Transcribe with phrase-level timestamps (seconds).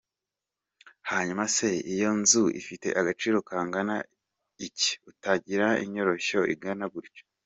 [1.11, 3.95] Hanyuma se iyo nzu ifite agaciro kangana
[4.67, 7.23] iki utangira inyoroshyo ingana gutyo.